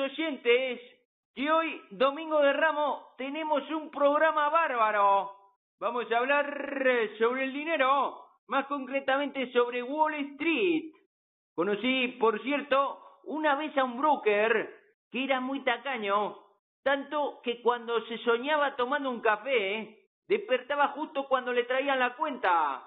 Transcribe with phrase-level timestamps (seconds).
[0.00, 0.80] oyentes,
[1.34, 5.32] que hoy, Domingo de Ramos, tenemos un programa bárbaro.
[5.78, 6.46] Vamos a hablar
[7.18, 10.92] sobre el dinero, más concretamente sobre Wall Street.
[11.54, 14.74] Conocí, por cierto, una vez a un broker
[15.10, 16.36] que era muy tacaño,
[16.82, 22.82] tanto que cuando se soñaba tomando un café, despertaba justo cuando le traían la cuenta.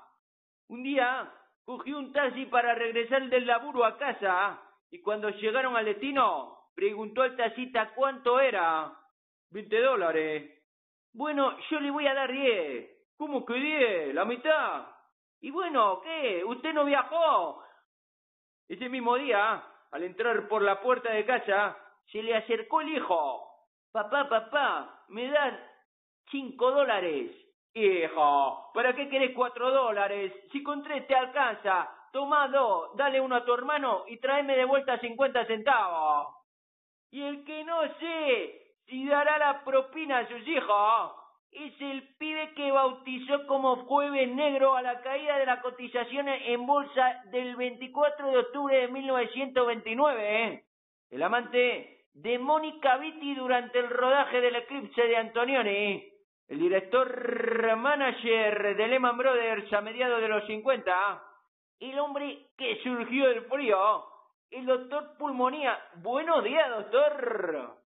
[0.69, 1.31] Un día
[1.65, 4.61] cogió un taxi para regresar del laburo a casa
[4.91, 8.91] y cuando llegaron al destino preguntó al taxista cuánto era.
[9.49, 10.63] Veinte dólares.
[11.13, 12.89] Bueno, yo le voy a dar diez.
[13.17, 14.13] ¿Cómo que diez?
[14.13, 14.87] ¿La mitad?
[15.41, 16.43] Y bueno, ¿qué?
[16.45, 17.63] ¿Usted no viajó?
[18.67, 21.77] Ese mismo día, al entrar por la puerta de casa,
[22.11, 23.49] se le acercó el hijo.
[23.91, 25.59] Papá, papá, me dan
[26.31, 27.31] cinco dólares.
[27.75, 30.33] Hijo, ¿para qué querés cuatro dólares?
[30.51, 34.65] Si con tres te alcanza, toma dos, dale uno a tu hermano y tráeme de
[34.65, 36.42] vuelta cincuenta centavos.
[37.13, 41.11] Y el que no sé si dará la propina a sus hijos
[41.51, 46.65] es el pibe que bautizó como jueves negro a la caída de la cotización en
[46.65, 50.43] bolsa del 24 de octubre de 1929.
[50.43, 50.63] ¿eh?
[51.11, 56.13] El amante de Mónica Vitti durante el rodaje del eclipse de Antonioni
[56.47, 61.23] el director manager de Lehman Brothers a mediados de los 50,
[61.79, 64.12] el hombre que surgió del frío,
[64.53, 65.79] el doctor Pulmonía.
[65.95, 67.77] Buenos días, doctor.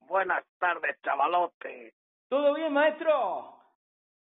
[0.00, 1.94] Buenas tardes, chavalote.
[2.28, 3.58] ¿Todo bien, maestro?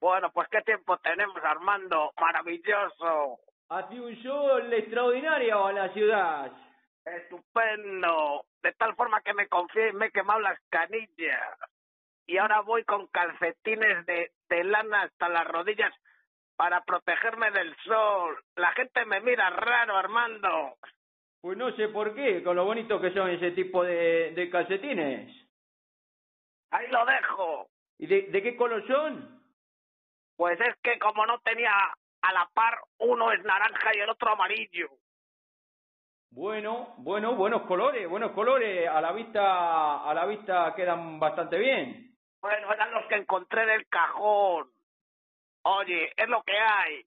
[0.01, 2.13] Bueno, pues qué tiempo tenemos, Armando.
[2.21, 3.39] Maravilloso.
[3.71, 6.53] Hace un sol extraordinario a la ciudad.
[7.05, 8.45] Estupendo.
[8.63, 11.59] De tal forma que me confié y me he quemado las canillas
[12.27, 15.93] y ahora voy con calcetines de, de lana hasta las rodillas
[16.57, 18.39] para protegerme del sol.
[18.55, 20.77] La gente me mira raro, Armando.
[21.41, 25.35] Pues no sé por qué, con lo bonito que son ese tipo de, de calcetines.
[26.71, 27.69] Ahí lo dejo.
[27.99, 29.41] ¿Y de, de qué color son?
[30.37, 31.73] Pues es que como no tenía
[32.23, 34.89] a la par, uno es naranja y el otro amarillo.
[36.31, 38.89] Bueno, bueno, buenos colores, buenos colores.
[38.89, 42.15] A la vista, a la vista quedan bastante bien.
[42.41, 44.71] Bueno, eran los que encontré en el cajón.
[45.63, 47.05] Oye, es lo que hay.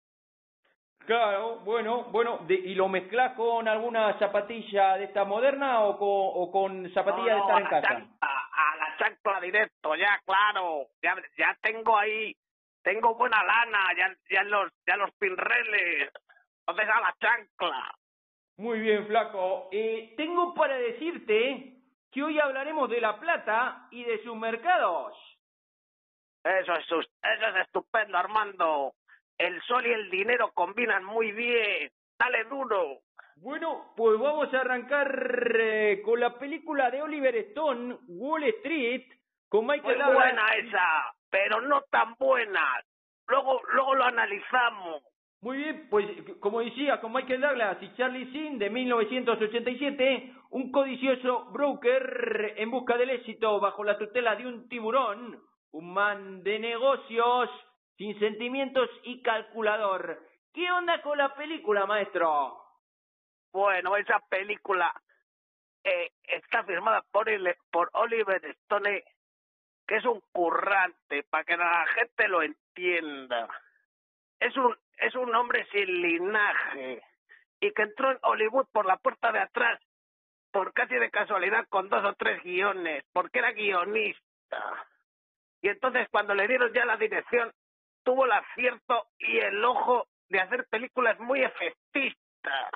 [1.05, 6.07] Claro, bueno, bueno, de, ¿y lo mezclas con alguna zapatilla de esta moderna o con,
[6.09, 7.87] o con zapatilla no, de estar en a la casa?
[7.87, 10.87] chancla, a la chancla directo, ya, claro.
[11.01, 12.33] Ya, ya tengo ahí,
[12.81, 16.09] tengo buena lana, ya, ya los, ya los pinreles.
[16.59, 17.95] Entonces a la chancla.
[18.57, 19.67] Muy bien, flaco.
[19.73, 21.73] Eh, tengo para decirte
[22.11, 25.17] que hoy hablaremos de La Plata y de sus mercados.
[26.43, 28.93] Eso es, eso es estupendo, Armando.
[29.37, 31.91] El sol y el dinero combinan muy bien.
[32.17, 32.99] Dale duro.
[33.37, 39.05] Bueno, pues vamos a arrancar eh, con la película de Oliver Stone, Wall Street,
[39.49, 40.15] con Muy Michael Douglas.
[40.15, 42.81] buena esa, pero no tan buena.
[43.27, 45.03] Luego, luego lo analizamos.
[45.41, 46.05] Muy bien, pues
[46.39, 52.95] como decía, con Michael Douglas y Charlie Sheen de 1987, un codicioso broker en busca
[52.95, 57.49] del éxito bajo la tutela de un tiburón, un man de negocios
[57.97, 60.19] sin sentimientos y calculador.
[60.53, 62.59] ¿Qué onda con la película, maestro?
[63.51, 64.93] Bueno, esa película
[65.83, 67.27] eh, está firmada por,
[67.71, 69.03] por Oliver Stone,
[69.87, 73.47] que es un currante, para que la gente lo entienda.
[74.39, 77.03] Es un, es un hombre sin linaje
[77.59, 79.79] y que entró en Hollywood por la puerta de atrás,
[80.51, 84.87] por casi de casualidad, con dos o tres guiones, porque era guionista.
[85.61, 87.53] Y entonces cuando le dieron ya la dirección,
[88.03, 92.71] tuvo el acierto y el ojo de hacer películas muy efectistas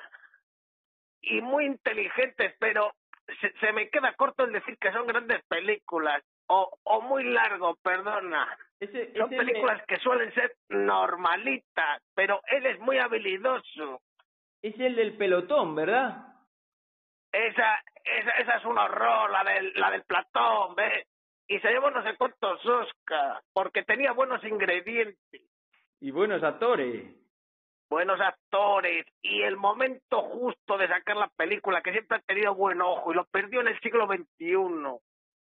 [1.22, 2.94] y muy inteligentes, pero
[3.42, 7.76] se, se me queda corto el decir que son grandes películas, o, o muy largo,
[7.84, 8.58] perdona.
[8.80, 14.02] Ese, Son ese- películas que suelen ser normalitas, pero él es muy habilidoso.
[14.62, 16.26] es el del pelotón, ¿verdad?
[17.32, 21.06] Esa, esa, esa es un horror, la del, la del Platón, ¿ves?
[21.48, 25.42] Y se llevó no sé cuántos Oscar, porque tenía buenos ingredientes,
[26.02, 27.06] Y buenos actores.
[27.90, 32.82] buenos actores, y el momento justo de sacar la película, que siempre ha tenido buen
[32.82, 34.58] ojo, y lo perdió en el siglo XXI.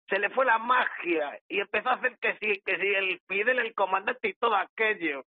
[0.08, 3.58] Se le fue la magia, y empezó a hacer que sí, que sí, el Fidel,
[3.58, 5.24] el comandante y todo aquello.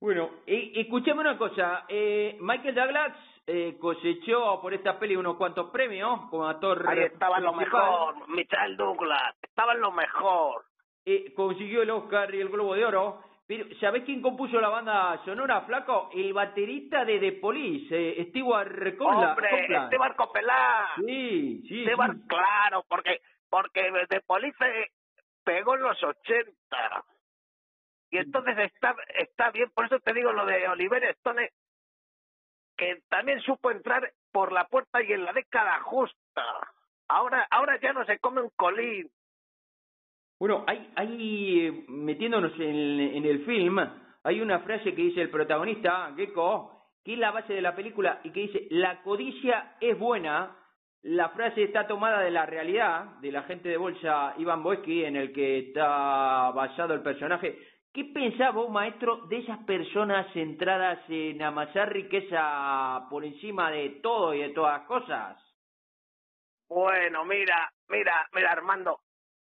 [0.00, 5.70] Bueno, y, escuchame una cosa, eh, Michael Douglas eh, cosechó por esta peli unos cuantos
[5.70, 10.64] premios como actor Ahí estaba en lo mejor, Michael Douglas, estaba en lo mejor.
[11.04, 13.20] Eh, consiguió el Oscar y el Globo de Oro.
[13.46, 16.08] Pero, ¿sabés quién compuso la banda sonora, Flaco?
[16.14, 18.96] El baterista de The Police, eh, Stewart.
[18.98, 20.92] Hombre, Esteban Copelá.
[20.96, 22.26] Sí, sí, Esteban, sí.
[22.26, 23.20] claro, porque
[23.50, 24.56] porque The Police
[25.44, 27.04] pegó en los 80.
[28.10, 31.50] Y entonces está está bien, por eso te digo lo de Oliver Stone,
[32.76, 36.44] que también supo entrar por la puerta y en la década justa.
[37.08, 39.10] Ahora ahora ya no se come un colín.
[40.38, 43.78] Bueno, hay, hay eh, metiéndonos en, en el film,
[44.24, 46.74] hay una frase que dice el protagonista, Gecko,
[47.04, 50.56] que es la base de la película y que dice, la codicia es buena.
[51.02, 55.32] La frase está tomada de la realidad del agente de bolsa Ivan Boesky, en el
[55.34, 57.58] que está basado el personaje.
[57.94, 64.34] ¿Qué pensás vos, maestro, de esas personas centradas en amasar riqueza por encima de todo
[64.34, 65.40] y de todas cosas?
[66.68, 68.98] Bueno, mira, mira, mira, Armando,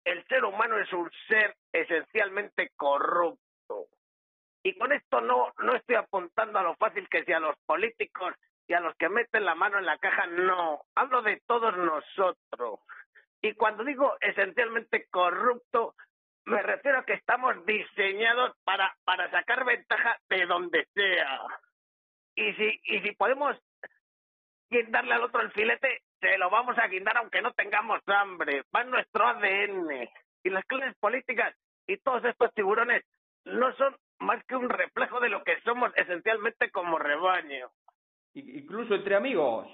[0.04, 3.86] el ser humano es un ser esencialmente corrupto.
[4.62, 8.32] Y con esto no, no estoy apuntando a lo fácil que sea a los políticos
[8.68, 10.82] y a los que meten la mano en la caja, no.
[10.94, 12.78] Hablo de todos nosotros.
[13.42, 15.96] Y cuando digo esencialmente corrupto,
[16.46, 21.40] me refiero a que estamos diseñados para, para sacar ventaja de donde sea.
[22.36, 23.56] Y si, y si podemos
[24.88, 28.62] darle al otro el filete, se lo vamos a guindar aunque no tengamos hambre.
[28.74, 30.08] Va en nuestro ADN.
[30.44, 31.54] Y las clases políticas
[31.88, 33.04] y todos estos tiburones
[33.44, 37.70] no son más que un reflejo de lo que somos esencialmente como rebaño.
[38.34, 39.66] Incluso entre amigos.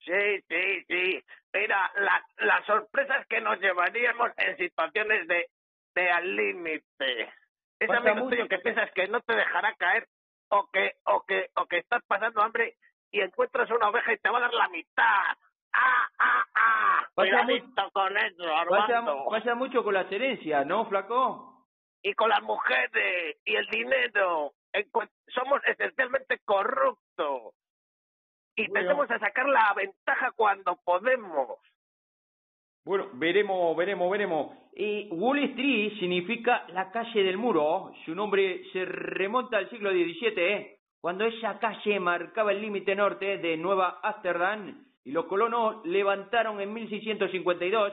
[0.00, 1.24] Sí, sí, sí.
[1.52, 5.46] Mira, la, las sorpresas que nos llevaríamos en situaciones de,
[5.94, 7.32] de al límite.
[7.78, 8.36] Ese Pasa amigo mucho.
[8.36, 10.06] tuyo que piensas que no te dejará caer
[10.50, 12.76] o que, o que, o que estás pasando hambre
[13.10, 15.36] y encuentras una oveja y te va a dar la mitad.
[15.72, 16.98] ¡Ah, ah, ah!
[17.14, 19.24] Pasa Cuidadito con eso, Armando.
[19.30, 21.66] pasa mucho con las herencias, ¿no, flaco?
[22.02, 24.52] Y con las mujeres y el dinero.
[24.72, 24.88] En
[25.28, 27.54] somos esencialmente corruptos.
[28.56, 28.74] Y Bueno.
[28.80, 31.58] tendemos a sacar la ventaja cuando podemos.
[32.84, 34.52] Bueno, veremos, veremos, veremos.
[34.76, 37.92] Y Wall Street significa la calle del muro.
[38.04, 40.76] Su nombre se remonta al siglo XVII, ¿eh?
[41.00, 46.74] cuando esa calle marcaba el límite norte de Nueva Ámsterdam y los colonos levantaron en
[46.74, 47.92] 1652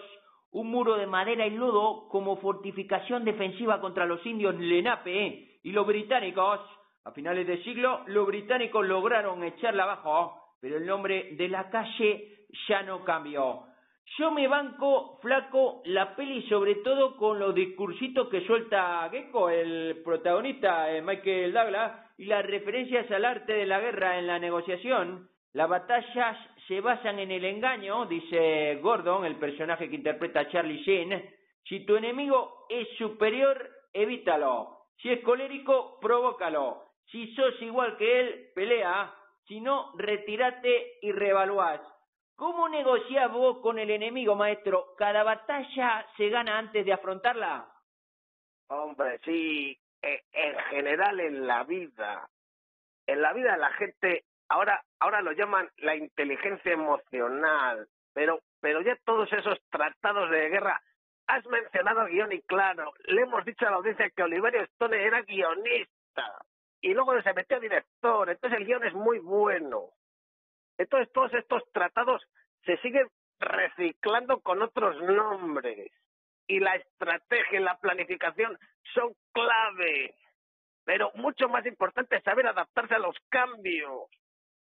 [0.51, 5.59] un muro de madera y lodo como fortificación defensiva contra los indios Lenape ¿eh?
[5.63, 6.59] y los británicos.
[7.05, 12.45] A finales del siglo, los británicos lograron echarla abajo, pero el nombre de la calle
[12.67, 13.70] ya no cambió.
[14.17, 20.01] Yo me banco, flaco, la peli sobre todo con los discursitos que suelta Gecko, el
[20.03, 25.29] protagonista eh, Michael Douglas, y las referencias al arte de la guerra en la negociación.
[25.53, 26.37] Las batallas
[26.67, 31.29] se basan en el engaño, dice Gordon, el personaje que interpreta Charlie Sheen.
[31.63, 34.85] Si tu enemigo es superior, evítalo.
[35.01, 36.83] Si es colérico, provócalo.
[37.11, 39.13] Si sos igual que él, pelea.
[39.47, 41.81] Si no, retírate y revaluás.
[42.41, 44.95] ¿Cómo negociás vos con el enemigo, maestro?
[44.97, 47.71] ¿Cada batalla se gana antes de afrontarla?
[48.67, 52.27] Hombre, sí, eh, en general en la vida,
[53.05, 58.97] en la vida la gente ahora ahora lo llaman la inteligencia emocional, pero pero ya
[59.05, 60.81] todos esos tratados de guerra
[61.27, 65.21] has mencionado guion y claro, le hemos dicho a la audiencia que Oliverio Stone era
[65.21, 66.43] guionista
[66.81, 69.91] y luego se metió a director, entonces el guion es muy bueno.
[70.81, 72.23] Entonces todos estos tratados
[72.65, 73.07] se siguen
[73.39, 75.91] reciclando con otros nombres
[76.47, 78.57] y la estrategia y la planificación
[78.95, 80.15] son clave.
[80.83, 84.09] Pero mucho más importante es saber adaptarse a los cambios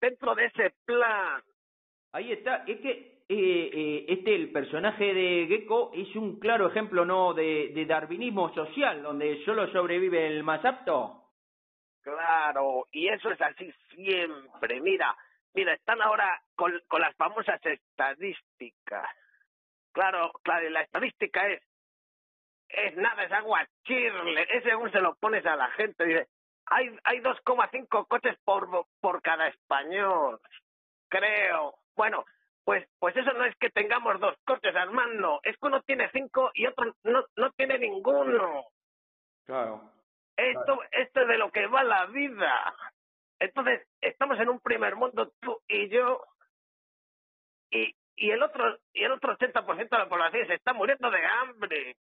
[0.03, 1.43] dentro de ese plan.
[2.13, 2.91] Ahí está, es que
[3.31, 8.53] eh, eh, este, el personaje de Gecko es un claro ejemplo no de, de darwinismo
[8.53, 11.23] social, donde solo sobrevive el más apto.
[12.03, 14.79] Claro, y eso es así siempre.
[14.83, 15.17] Mira,
[15.55, 19.09] mira, están ahora con, con las famosas estadísticas.
[19.93, 21.63] Claro, claro, la estadística es
[22.73, 26.29] es nada, es agua chirle, es según se lo pones a la gente, dice,
[26.67, 30.41] hay hay 2,5 coches por por cada español.
[31.09, 31.75] Creo.
[31.95, 32.25] Bueno,
[32.65, 36.51] pues pues eso no es que tengamos dos coches, Armando, es que uno tiene cinco
[36.55, 38.65] y otro no no tiene ninguno.
[39.45, 39.91] Claro.
[40.37, 42.75] Esto, esto es de lo que va la vida.
[43.43, 46.23] Entonces, estamos en un primer mundo, tú y yo,
[47.73, 51.27] y, y el otro y el otro 80% de la población se está muriendo de
[51.27, 51.97] hambre.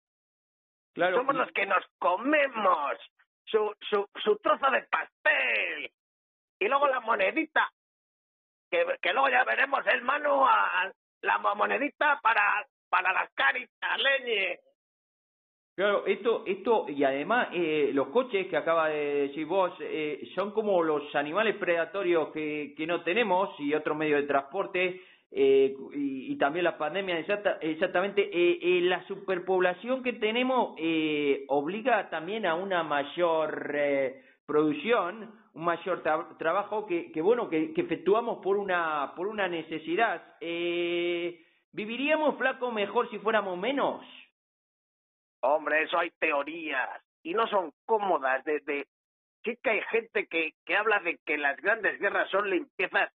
[0.93, 1.17] Claro.
[1.17, 2.99] Somos los que nos comemos
[3.45, 5.91] su, su, su trozo de pastel.
[6.59, 7.73] Y luego la monedita,
[8.71, 14.61] que, que luego ya veremos el manual, la monedita para, para las caritas, leñe.
[15.81, 20.51] Claro, esto, esto y además eh, los coches que acaba de decir vos eh, son
[20.51, 26.33] como los animales predatorios que, que no tenemos y otros medios de transporte eh, y,
[26.35, 32.45] y, también la pandemia exacta, exactamente eh, eh, la superpoblación que tenemos eh, obliga también
[32.45, 33.75] a una mayor
[34.45, 39.49] producción un mayor tra trabajo que, que bueno que, que, efectuamos por una por una
[39.49, 40.35] necesidad.
[41.73, 44.05] Viviríamos flaco mejor si fuéramos menos
[45.41, 48.87] hombre eso hay teorías y no son cómodas desde
[49.45, 53.11] sí que hay gente que que habla de que las grandes guerras son limpiezas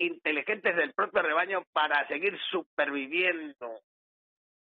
[0.00, 3.80] inteligentes del propio rebaño para seguir superviviendo.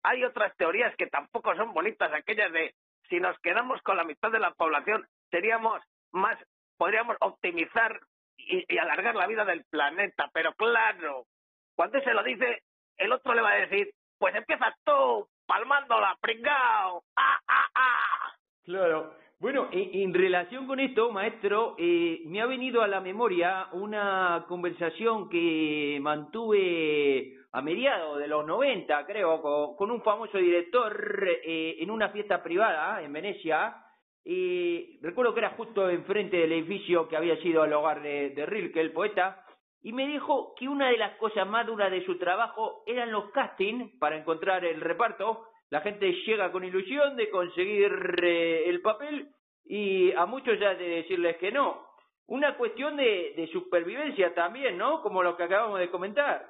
[0.05, 2.75] Hay otras teorías que tampoco son bonitas, aquellas de
[3.09, 6.39] si nos quedamos con la mitad de la población, seríamos más,
[6.77, 8.01] podríamos optimizar
[8.37, 10.31] y, alargar la vida del planeta.
[10.33, 11.27] Pero claro,
[11.75, 12.63] cuando se lo dice,
[12.99, 18.33] el otro le va a decir, pues empieza tú, palmándola, pringao, ah, ah, ah.
[18.65, 24.45] Claro, bueno, en, relación con esto, maestro, eh, me ha venido a la memoria una
[24.47, 29.43] conversación que mantuve a mediados de los 90, creo,
[29.77, 33.85] con, un famoso director eh, en una fiesta privada en Venecia.
[34.25, 38.81] Eh, recuerdo que era justo enfrente del edificio que había sido el hogar de Rilke,
[38.81, 39.45] el poeta,
[39.83, 43.31] y me dijo que una de las cosas más duras de su trabajo eran los
[43.33, 47.91] castings para encontrar el reparto la gente llega con ilusión de conseguir
[48.23, 49.33] eh, el papel
[49.65, 51.87] y a muchos ya de decirles que no.
[52.27, 55.01] Una cuestión de, supervivencia también, ¿no?
[55.01, 56.47] Como lo que acabamos de comentar.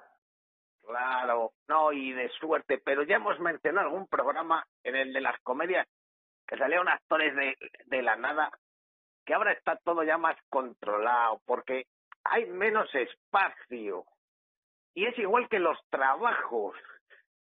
[0.84, 5.40] Claro, no, y de suerte, pero ya hemos mencionado algún programa en el de las
[5.42, 5.86] comedias
[6.44, 8.50] que salían actores de, de la nada,
[9.24, 11.84] que ahora está todo ya más controlado, porque
[12.24, 14.04] hay menos espacio.
[14.94, 16.76] Y es igual que los trabajos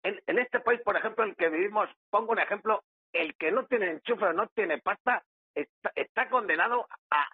[0.02, 2.82] en, este país, por ejemplo, el que vivimos, pongo un ejemplo,
[3.12, 5.22] el que no tiene enchufe o no tiene pasta,
[5.54, 7.28] está, condenado a,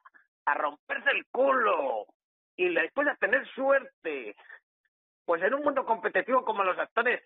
[0.47, 2.07] a romperse el culo
[2.57, 4.35] y después a tener suerte.
[5.25, 7.23] Pues en un mundo competitivo como los actores,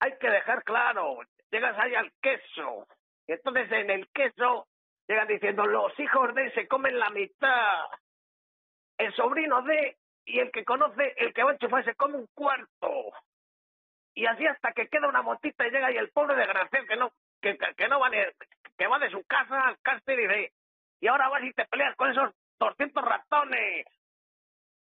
[0.00, 1.18] hay que dejar claro,
[1.50, 2.86] llegas ahí al queso,
[3.26, 4.66] entonces en el queso
[5.06, 7.84] llegan diciendo, los hijos de se comen la mitad,
[9.00, 12.28] el sobrino de, y el que conoce, el que va a enchufar se come un
[12.34, 13.12] cuarto
[14.14, 17.12] y así hasta que queda una motita y llega y el pobre desgraciado que no
[17.40, 18.18] que, que no va ni,
[18.76, 20.52] que va de su casa al caster y dice
[21.00, 23.86] y ahora vas y te peleas con esos 200 ratones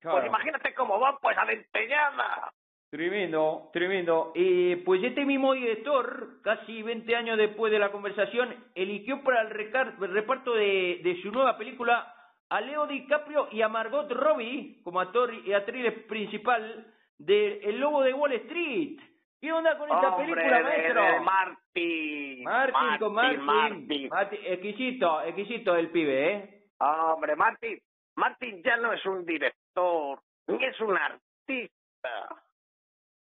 [0.00, 0.18] claro.
[0.18, 2.52] pues imagínate cómo van pues a la
[2.88, 4.32] Tremendo, tremendo.
[4.36, 9.48] Eh, pues este mismo director, casi 20 años después de la conversación, eligió para el,
[9.50, 12.15] el reparto de, de su nueva película
[12.48, 16.86] a Leo DiCaprio y a Margot Robbie como actor y actriz principal
[17.18, 19.00] de El Lobo de Wall Street.
[19.40, 21.02] ¿Qué onda con esta Hombre, película, maestro?
[21.02, 22.42] De, de Martin.
[22.44, 23.40] Martin, Martin, con Martin.
[23.44, 24.08] Martin.
[24.08, 24.40] Martin.
[24.44, 26.62] Exquisito, exquisito el pibe, ¿eh?
[26.78, 27.78] Hombre, Martin.
[28.16, 31.74] Martin ya no es un director, ni es un artista.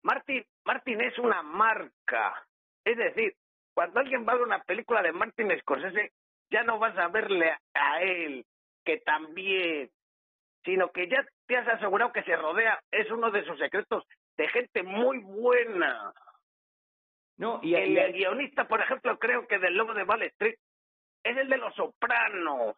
[0.03, 2.47] Martin, Martin es una marca.
[2.85, 3.35] Es decir,
[3.75, 6.13] cuando alguien va a ver una película de Martin Scorsese,
[6.51, 8.45] ya no vas a verle a, a él,
[8.85, 9.91] que también,
[10.65, 14.05] sino que ya te has asegurado que se rodea, es uno de sus secretos,
[14.37, 16.13] de gente muy buena.
[17.37, 20.57] No, y, el, y, el guionista, por ejemplo, creo que del Lobo de Wall Street
[21.25, 22.77] es el de Los Sopranos.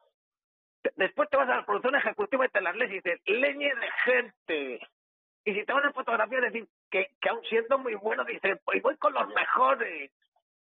[0.94, 3.90] Después te vas a la producción ejecutiva y te las lees y dices, leñe de
[4.04, 4.80] gente.
[5.44, 8.80] Y si te vas a fotografía, decir que, que aún siendo muy bueno, dices, pues
[8.82, 10.10] voy con los mejores.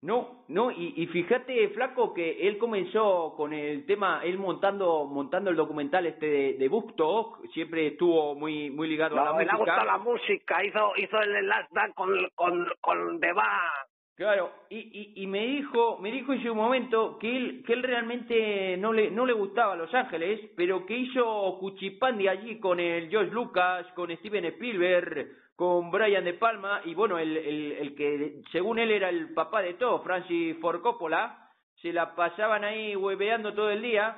[0.04, 5.50] No, no, y, y fíjate, Flaco, que él comenzó con el tema, él montando montando
[5.50, 9.46] el documental este de, de Buktok, siempre estuvo muy muy ligado no, a la le
[9.46, 9.58] música.
[9.58, 13.88] gustado la música, hizo hizo el Last Dance con, con, con The Band.
[14.16, 17.82] Claro, y, y, y me dijo, me dijo en su momento que él, que él
[17.82, 23.10] realmente no le, no le gustaba Los Ángeles, pero que hizo cuchipandi allí con el
[23.10, 28.42] George Lucas, con Steven Spielberg, con Brian De Palma, y bueno, el, el, el que
[28.52, 31.50] según él era el papá de todo, Francis Ford Coppola,
[31.82, 34.18] se la pasaban ahí hueveando todo el día,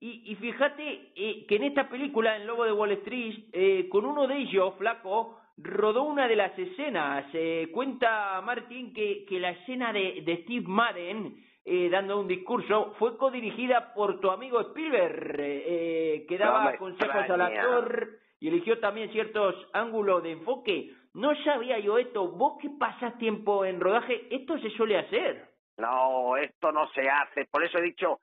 [0.00, 4.04] y, y fíjate eh, que en esta película, en Lobo de Wall Street, eh, con
[4.04, 7.26] uno de ellos, flaco, rodó una de las escenas.
[7.34, 12.94] Eh, cuenta Martín que, que la escena de, de Steve Madden eh, dando un discurso
[12.98, 18.08] fue codirigida por tu amigo Spielberg, eh, que daba No consejos al actor
[18.42, 20.90] y eligió también ciertos ángulos de enfoque.
[21.14, 22.26] No sabía yo esto.
[22.26, 25.48] Vos que pasas tiempo en rodaje, esto se suele hacer.
[25.76, 27.44] No, esto no se hace.
[27.44, 28.18] Por eso he dicho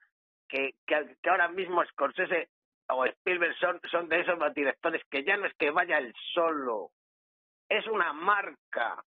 [0.50, 2.50] que, que, ahora mismo Scorsese
[2.90, 6.90] o Spielberg son, son de esos directores que ya no es que vaya el solo,
[7.70, 9.02] es una marca.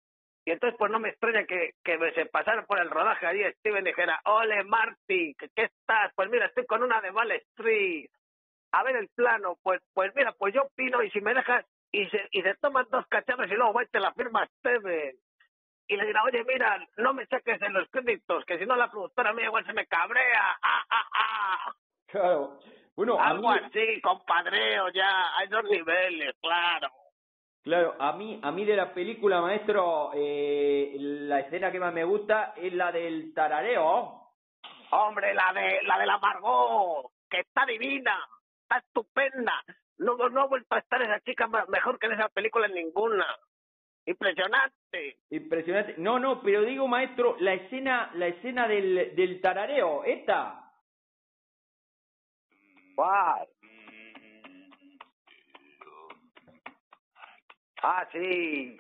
[0.46, 3.84] Y entonces pues no me extraña que, que se pasara por el rodaje allí Steven
[3.84, 6.14] dijera, ole Marty, ¿qué, ¿qué estás?
[6.16, 8.10] Pues mira, estoy con una de Wall Street.
[8.72, 12.06] A ver el plano, pues pues mira, pues yo opino y si me dejas y
[12.10, 15.16] se, y se toman dos cacharros y luego va y te la firma Steven.
[15.88, 18.90] Y le dirá, oye, mira, no me saques en los créditos, que si no la
[18.90, 20.58] productora mía igual se me cabrea.
[20.62, 21.74] ¡Ah, ah, ah!
[22.08, 22.60] Claro.
[22.96, 26.90] Bueno, a Algo mí, así, compadreo, ya, hay dos niveles, claro.
[27.64, 32.04] claro, a mí, a mí de la película, maestro, eh, la escena que más me
[32.04, 34.30] gusta es la del tarareo.
[34.92, 38.18] Hombre, la de la de la Margot, que está divina,
[38.72, 39.54] está estupenda.
[39.98, 43.28] No, no, vuelto a estar esa chica mejor que en esa película ninguna.
[44.06, 45.20] Impresionante.
[45.30, 45.96] Impresionante.
[45.98, 50.72] No, no, pero digo, maestro, la escena, la escena del, del tarareo, esta.
[52.96, 53.48] ¿Cuál?
[57.84, 58.78] Ah, sí.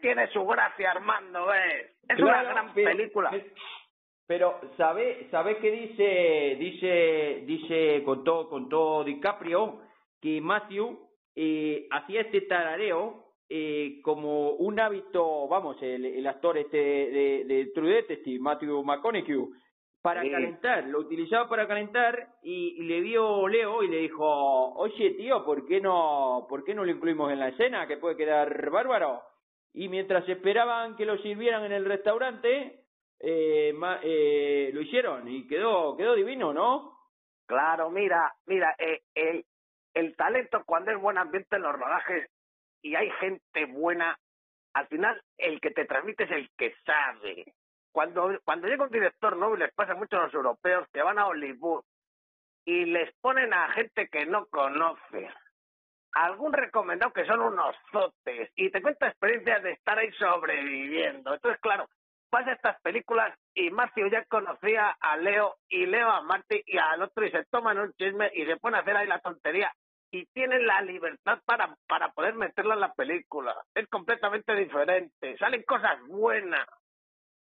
[0.00, 1.90] Tiene su gracia, Armando, ¿ves?
[2.08, 3.30] Es una gran pero- película.
[4.26, 9.80] Pero, ¿sabe, sabe qué dice, dice, dice, contó, contó DiCaprio
[10.20, 11.00] que Matthew
[11.34, 17.66] eh, hacía este tarareo eh, como un hábito, vamos, el, el actor este de, de
[17.74, 19.46] True Detective, Matthew McConaughey,
[20.00, 20.30] para Sí.
[20.30, 24.24] calentar, lo utilizaba para calentar y, y le vio Leo y le dijo,
[24.76, 27.86] oye tío, ¿por qué no, por qué no lo incluimos en la escena?
[27.88, 29.20] Que puede quedar bárbaro.
[29.72, 32.84] Y mientras esperaban que lo sirvieran en el restaurante,
[33.20, 36.98] eh, ma- eh, lo hicieron y quedó, quedó divino, ¿no?
[37.46, 39.44] Claro, mira, mira, eh, el,
[39.94, 42.30] el talento cuando es buen ambiente en los rodajes
[42.82, 44.18] y hay gente buena,
[44.74, 47.52] al final el que te transmite es el que sabe.
[47.92, 51.18] Cuando, cuando llega un director nuevo, y les pasa mucho a los europeos que van
[51.18, 51.82] a Hollywood
[52.64, 55.28] y les ponen a gente que no conoce,
[56.12, 61.34] algún recomendado que son unos zotes, y te cuenta experiencias de estar ahí sobreviviendo.
[61.34, 61.88] Entonces, claro,
[62.30, 67.02] pasa estas películas y Matthew ya conocía a Leo y Leo a Marty y al
[67.02, 69.72] otro y se toman un chisme y se ponen a hacer ahí la tontería
[70.12, 73.54] y tienen la libertad para, para poder meterla en la película.
[73.74, 76.66] Es completamente diferente, salen cosas buenas.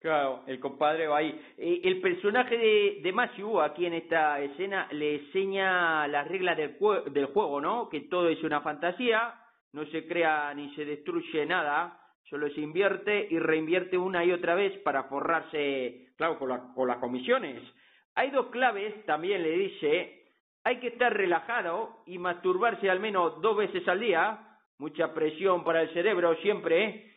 [0.01, 1.41] Claro, el compadre va ahí.
[1.57, 6.77] Eh, el personaje de, de Matthew, aquí en esta escena, le enseña las reglas del,
[7.13, 7.89] del juego, ¿no?
[7.89, 9.35] Que todo es una fantasía,
[9.73, 11.99] no se crea ni se destruye nada,
[12.31, 16.87] solo se invierte y reinvierte una y otra vez para forrarse, claro, con, la- con
[16.87, 17.61] las comisiones.
[18.15, 20.23] Hay dos claves, también le dice,
[20.63, 24.39] hay que estar relajado y masturbarse al menos dos veces al día,
[24.79, 27.08] mucha presión para el cerebro siempre.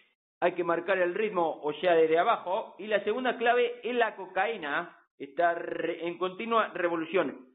[0.42, 2.76] Hay que marcar el ritmo, o sea, desde abajo.
[2.80, 7.48] Y la segunda clave es la cocaína, estar en continua revolución.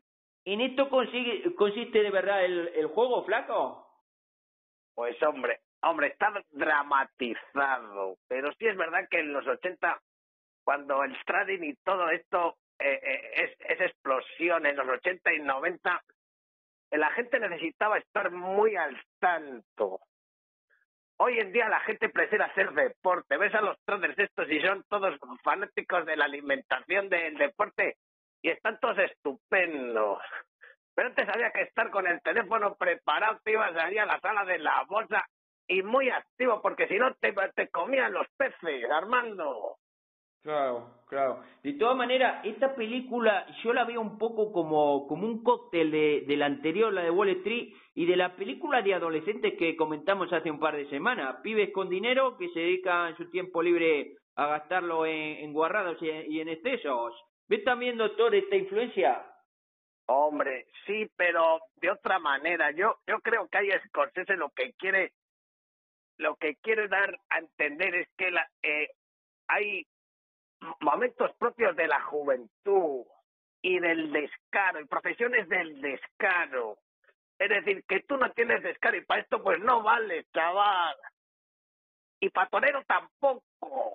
[0.45, 3.85] ¿En esto consigue, consiste de verdad el, juego, flaco?
[4.95, 10.01] Pues hombre, hombre, está dramatizado, pero sí es verdad que en los 80,
[10.65, 15.41] cuando el trading y todo esto eh, eh, es, es explosión, en los 80 y
[15.41, 16.03] 90,
[16.93, 19.99] eh, la gente necesitaba estar muy al tanto.
[21.19, 23.39] Hoy en día la gente prefiere hacer deporte.
[23.39, 27.97] Ves a los traders estos y son todos fanáticos de la alimentación, del deporte,
[28.43, 30.19] y están todos estupendos.
[30.95, 34.45] Pero antes había que estar con el teléfono preparado, te ibas allí a la sala
[34.45, 35.25] de la bolsa
[35.67, 39.79] y muy activo, porque si no te, te comían los peces, Armando.
[40.47, 41.43] Claro, claro.
[41.65, 46.23] De todas maneras, esta película yo la veo un poco como, como un cóctel de,
[46.25, 50.33] de la anterior, la de Wall Street, y de la película de adolescentes que comentamos
[50.33, 51.41] hace un par de semanas.
[51.43, 56.11] Pibes con dinero que se dedican su tiempo libre a gastarlo en, en guarrados y
[56.11, 57.13] en, y en excesos.
[57.49, 59.27] ¿Ves también, doctor, esta influencia?
[60.07, 62.71] Hombre, sí, pero de otra manera.
[62.71, 65.11] Yo, yo creo que hay Scorsese lo que quiere,
[66.19, 68.91] lo que quiere dar a entender es que la, eh,
[69.49, 69.85] hay
[70.81, 73.05] momentos propios de la juventud
[73.63, 76.79] y del descaro, y profesiones del descaro.
[77.39, 80.97] Es decir, que tú no tienes descaro y para esto pues no vale, chaval.
[82.21, 83.95] Y para torero tampoco.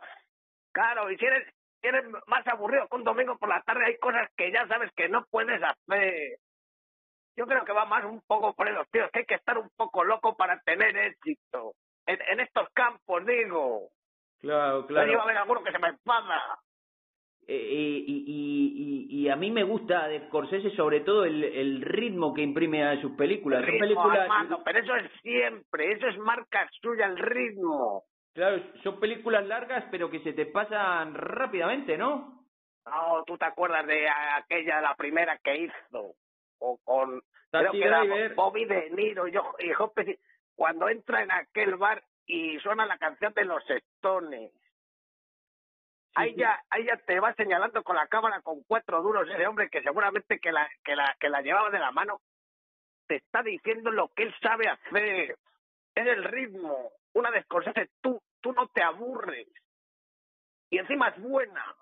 [0.71, 3.97] Claro, y si eres, si eres más aburrido que un domingo por la tarde, hay
[3.97, 6.37] cosas que ya sabes que no puedes hacer.
[7.35, 9.69] Yo creo que va más un poco por esos tíos, que hay que estar un
[9.75, 11.73] poco loco para tener éxito.
[12.05, 13.89] En, en estos campos, digo.
[14.41, 16.59] Claro, Yo iba a ver alguno que se me enfada.
[17.47, 21.81] Eh, y, y, y, y a mí me gusta de Scorsese sobre todo el, el
[21.81, 23.65] ritmo que imprime a sus películas.
[23.65, 28.03] Ritmo, películas, Armando, pero eso es siempre, eso es marca suya, el ritmo.
[28.33, 32.45] claro, son películas largas pero que se te pasan rápidamente, ¿no?
[32.85, 36.15] No, tú te acuerdas de aquella, la primera que hizo.
[36.59, 38.03] o con creo que era
[38.35, 39.71] Bobby De Niro y, yo, y
[40.55, 44.51] cuando entra en aquel bar y suena la canción de los Stones.
[46.15, 49.69] ahí ya, ahí ya te va señalando con la cámara con cuatro duros ese hombre
[49.69, 52.21] que seguramente que la, que la, que la llevaba de la mano,
[53.07, 55.37] te está diciendo lo que él sabe hacer.
[55.95, 56.91] Es el ritmo.
[57.13, 57.45] Una vez
[58.01, 59.47] tú, tú no te aburres.
[60.69, 61.75] Y encima es buena.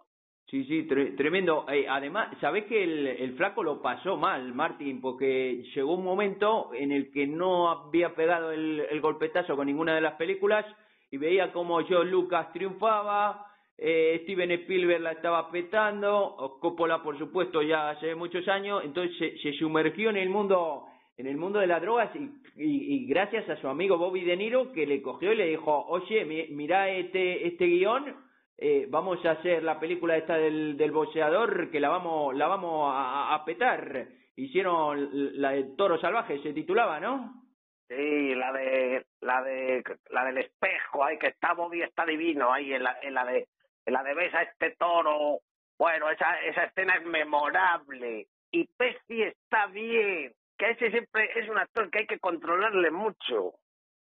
[0.49, 1.65] Sí, sí, tremendo.
[1.71, 6.71] Eh, además, sabés que el, el flaco lo pasó mal, Martín, porque llegó un momento
[6.73, 10.65] en el que no había pegado el, golpetazo con ninguna de las películas
[11.11, 13.45] y veía como John Lucas triunfaba,
[13.77, 19.37] eh, Steven Spielberg la estaba petando, Coppola, por supuesto, ya hace muchos años, entonces se,
[19.37, 20.85] se sumergió en el mundo
[21.17, 24.71] en el mundo de las drogas y, y, gracias a su amigo Bobby De Niro
[24.71, 28.15] que le cogió y le dijo, oye, mira este, este guion
[28.61, 32.93] eh, vamos a hacer la película esta del, del boxeador que la vamos, la vamos
[32.93, 34.07] a, a petar.
[34.35, 37.39] Hicieron la de Toro Salvaje, se titulaba, ¿no?
[37.87, 42.73] Sí, la de la de la del espejo, ahí que está Bobby está divino ahí
[42.73, 43.47] en la, en la de
[43.85, 45.39] en la de ves a este toro.
[45.77, 51.57] Bueno, esa esa escena es memorable y Pesci está bien, que ese siempre es un
[51.57, 53.53] actor que hay que controlarle mucho,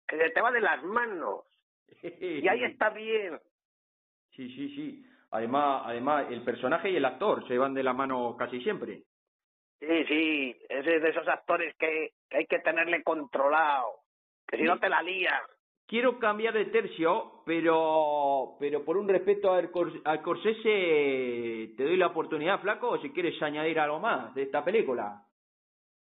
[0.08, 1.44] que se te va de las manos.
[2.02, 3.38] y ahí está bien.
[4.36, 5.06] Sí, sí, sí.
[5.32, 9.04] Además, además, el personaje y el actor se van de la mano casi siempre.
[9.80, 13.88] Sí, sí, es de esos actores que, hay que tenerle controlado,
[14.48, 15.42] que si no te la lía.
[15.86, 19.70] Quiero cambiar de tercio, pero pero por un respeto al,
[20.06, 24.64] al Corsese, te doy la oportunidad, flaco, o si quieres añadir algo más de esta
[24.64, 25.22] película.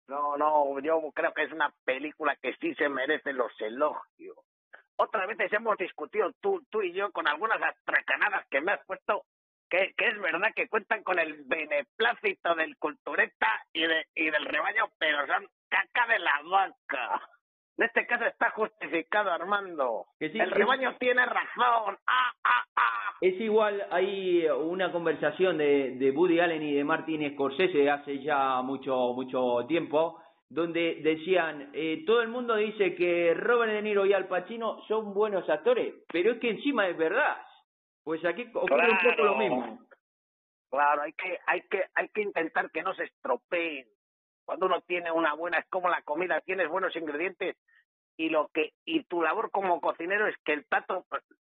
[0.07, 4.37] No, no, yo creo que es una película que sí se merece los elogios
[4.97, 9.23] otras veces hemos discutido tú, tú y yo con algunas atracanadas que me has puesto
[9.69, 14.45] que, que es verdad que cuentan con el beneplácito del cultureta y, de, y del
[14.45, 17.21] rebaño, pero son caca de la vaca.
[17.77, 20.07] En este caso está justificado, Armando.
[20.19, 21.97] el rebaño tiene razón.
[22.07, 23.13] Ah, ah, ah.
[23.21, 28.61] Es igual, hay una conversación de, de Woody Allen y de Martin Scorsese hace ya
[28.63, 34.13] mucho, mucho tiempo, donde decían, eh, todo el mundo dice que Robert De Niro y
[34.13, 37.37] Al Pacino son buenos actores, pero es que encima es verdad.
[38.03, 39.79] Pues aquí ocurre un poco lo mismo.
[40.69, 43.85] Claro, hay que, hay que, hay que intentar que no se estropeen.
[44.45, 47.57] Cuando uno tiene una buena, es como la comida, tienes buenos ingredientes
[48.15, 51.05] y lo que, y tu labor como cocinero es que el plato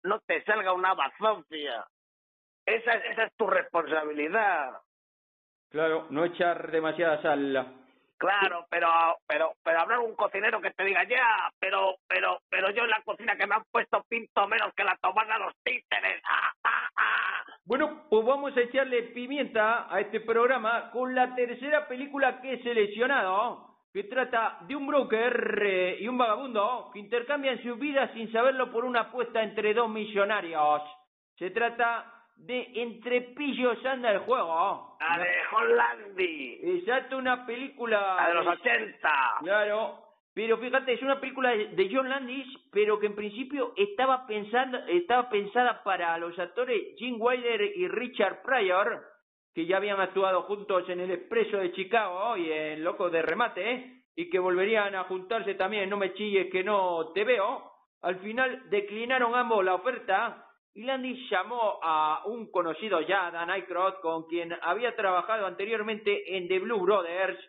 [0.04, 1.86] no te salga una bazofia.
[2.66, 4.80] Esa, esa es tu responsabilidad.
[5.70, 7.85] Claro, no echar demasiada sal
[8.18, 8.88] Claro, pero
[9.28, 13.02] pero pero hablar un cocinero que te diga ya, pero pero pero yo en la
[13.02, 16.22] cocina que me han puesto pinto menos que la tomada los títeres.
[17.68, 22.62] Bueno, pues vamos a echarle pimienta a este programa con la tercera película que he
[22.62, 28.32] seleccionado, que trata de un broker eh, y un vagabundo que intercambian sus vidas sin
[28.32, 30.84] saberlo por una apuesta entre dos millonarios.
[31.40, 34.98] Se trata de Entrepillos anda el juego.
[35.00, 36.60] La de Hollandi.
[36.64, 38.16] Exacto, una película...
[38.18, 39.10] La de los 80.
[39.40, 40.06] Claro.
[40.34, 45.30] Pero fíjate, es una película de John Landis, pero que en principio estaba pensando, estaba
[45.30, 49.02] pensada para los actores Jim Wilder y Richard Pryor,
[49.54, 54.04] que ya habían actuado juntos en El Expreso de Chicago y en Loco de Remate,
[54.14, 57.72] y que volverían a juntarse también No me chilles que no te veo.
[58.02, 60.45] Al final declinaron ambos la oferta
[60.76, 66.50] y Landis llamó a un conocido ya, Dan Aykroyd, con quien había trabajado anteriormente en
[66.50, 67.40] The Blue Brothers,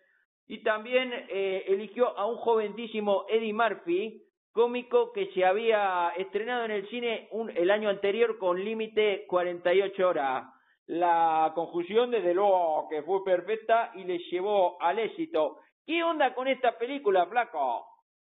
[0.47, 6.71] y también eh, eligió a un jovencísimo Eddie Murphy, cómico que se había estrenado en
[6.71, 10.45] el cine un, el año anterior con límite 48 horas.
[10.87, 15.59] La conjunción, desde luego, que fue perfecta y les llevó al éxito.
[15.85, 17.89] ¿Qué onda con esta película, flaco?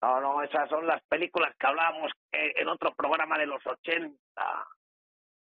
[0.00, 4.16] No, no, esas son las películas que hablábamos eh, en otro programa de los 80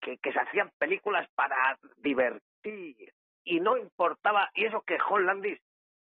[0.02, 3.12] que, se hacían películas para divertir
[3.44, 5.60] y no importaba, y eso que John Landis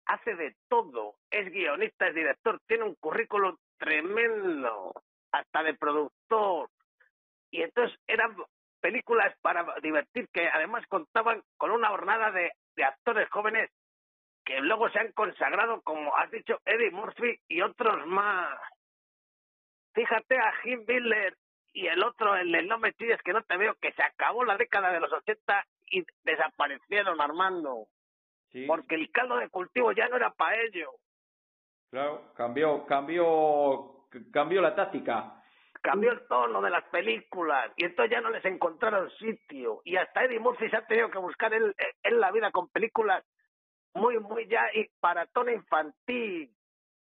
[0.06, 4.94] hace de todo, es guionista, es director, tiene un currículum tremendo,
[5.32, 6.70] hasta de productor,
[7.52, 8.36] y entonces eran
[8.80, 13.72] películas para divertir que además contaban con una jornada de, de actores jóvenes
[14.44, 18.60] que luego se han consagrado, como has dicho, Eddie Murphy y otros más.
[19.94, 21.36] Fíjate a Jim Miller
[21.76, 24.46] y el otro, el, el no me es que no te veo, que se acabó
[24.46, 27.88] la década de los 80 y desaparecieron, Armando.
[28.52, 28.66] Sí.
[28.66, 30.92] Porque el caldo de cultivo ya no era para ello.
[31.92, 35.44] Claro, cambió, cambió, cambió la táctica.
[35.82, 39.82] Cambió el tono de las películas y entonces ya no les encontraron sitio.
[39.84, 43.26] Y hasta Eddie Murphy se ha tenido que buscar en, en la vida con películas
[43.94, 46.50] muy, muy ya y para tono infantil,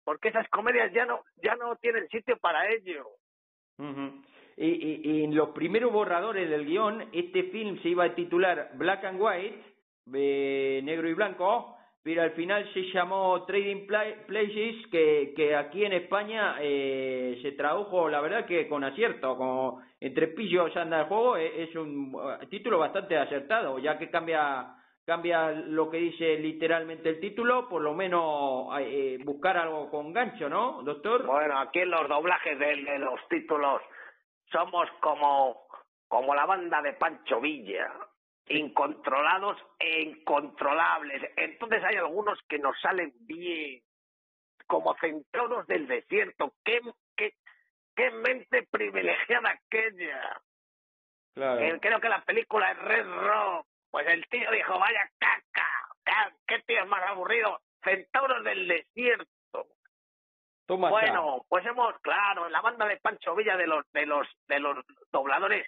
[0.03, 3.07] porque esas comedias ya no, ya no tienen sitio para ello.
[3.79, 9.21] Y en los primeros borradores del guion, este film se iba a titular Black and
[9.21, 9.59] White,
[10.15, 15.85] eh, negro y blanco, pero al final se llamó Trading Pla- Places, que, que aquí
[15.85, 21.07] en España eh, se tradujo, la verdad que con acierto, como entre pillos anda el
[21.07, 26.39] juego, eh, es un eh, título bastante acertado, ya que cambia cambia lo que dice
[26.39, 31.27] literalmente el título, por lo menos eh, buscar algo con gancho, ¿no, doctor?
[31.27, 33.83] Bueno, aquí en los doblajes de, de los títulos
[34.53, 35.67] somos como,
[36.09, 37.91] como la banda de Pancho Villa,
[38.47, 41.23] incontrolados e incontrolables.
[41.37, 43.83] Entonces hay algunos que nos salen bien,
[44.67, 46.55] como centauros del desierto.
[46.65, 46.81] ¿Qué,
[47.17, 47.35] qué,
[47.97, 50.41] qué mente privilegiada aquella?
[51.35, 51.61] Claro.
[51.61, 53.67] Eh, creo que la película es Red Rock.
[53.91, 55.69] Pues el tío dijo, vaya caca,
[56.05, 57.61] ca- qué tío más aburrido.
[57.83, 59.31] Centauros del desierto.
[60.73, 60.89] Toma.
[60.89, 64.59] Bueno, pues hemos, claro, en la banda de Pancho Villa de los de los de
[64.59, 64.79] los
[65.13, 65.67] dobladores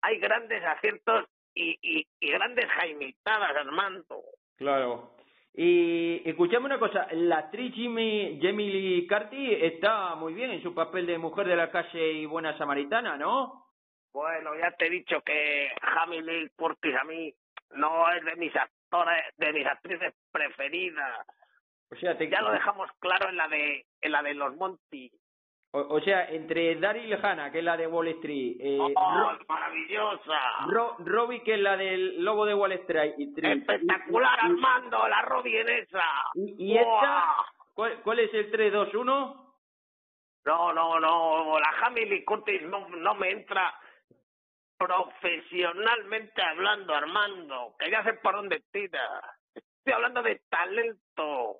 [0.00, 4.22] hay grandes aciertos y, y, y grandes jaimitadas, Armando.
[4.56, 5.16] Claro.
[5.54, 10.72] Y escuchame una cosa, la actriz Jimmy, Jamie Lee Curtis está muy bien en su
[10.72, 13.72] papel de mujer de la calle y buena samaritana, ¿no?
[14.12, 17.34] Bueno, ya te he dicho que Jamie Lee Curtis a mí
[17.70, 21.26] no es de mis actores, de mis actrices preferidas.
[21.90, 25.10] O sea, te- Ya lo dejamos claro en la de en la de los Monty.
[25.72, 29.38] o, o sea, entre Daryl Hannah, que es la de Wall Street, eh, ¡Oh, Ro-
[29.48, 30.40] maravillosa!
[30.68, 33.14] Ro- Robbie, que es la del Lobo de Wall Street.
[33.18, 36.04] y- Espectacular, y- Armando, la Robin en esa.
[36.34, 37.24] Y, y esta.
[37.74, 39.54] ¿cuál, cuál es el 3, 2, 1?
[40.46, 43.74] No, no, no, la Jamie Curtis no, no me entra
[44.78, 49.00] profesionalmente hablando, Armando, que ya sé por dónde tira.
[49.54, 51.56] Estoy hablando de talento,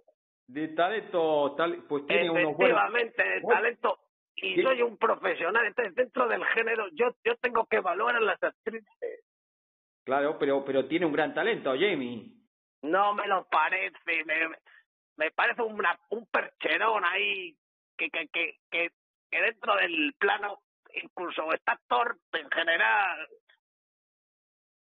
[0.47, 2.79] De talento, tal, pues tiene unos buenos.
[2.79, 3.99] efectivamente, de talento.
[4.37, 4.63] Y ¿Qué?
[4.63, 9.25] soy un profesional, entonces dentro del género yo yo tengo que evaluar a las actrices.
[10.05, 12.31] Claro, pero, pero tiene un gran talento, Jamie.
[12.83, 14.49] No me lo parece, me,
[15.17, 17.57] me parece una, un percherón ahí
[17.97, 18.91] que, que, que, que,
[19.31, 20.61] que dentro del plano
[21.03, 23.29] incluso está torpe en general.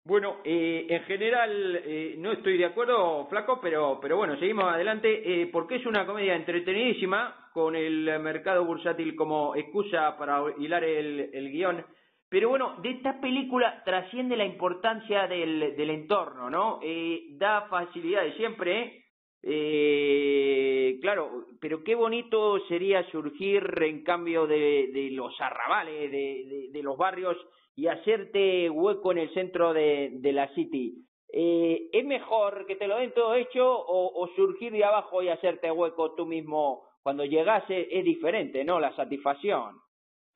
[0.05, 5.43] Bueno, eh, en general eh, no estoy de acuerdo, Flaco, pero, pero bueno, seguimos adelante,
[5.43, 11.31] eh, porque es una comedia entretenidísima, con el mercado bursátil como excusa para hilar el,
[11.33, 11.85] el guion.
[12.29, 16.81] Pero bueno, de esta película trasciende la importancia del, entorno, ¿no?
[16.83, 19.05] Eh, da facilidades siempre,
[19.43, 26.69] eh, claro, pero qué bonito sería surgir en cambio de, de los arrabales, de, de,
[26.73, 27.37] de los barrios
[27.75, 31.07] y hacerte hueco en el centro de, de la City.
[31.33, 35.31] Eh, ¿Es mejor que te lo den todo hecho o, o surgir de abajo y
[35.31, 37.89] hacerte hueco tú mismo cuando llegase?
[37.91, 38.79] Es diferente, ¿no?
[38.79, 39.81] La satisfacción.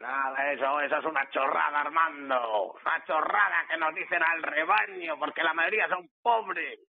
[0.01, 2.75] Nada, eso, eso es una chorrada, Armando.
[2.85, 6.81] Una chorrada que nos dicen al rebaño, porque la mayoría son pobres.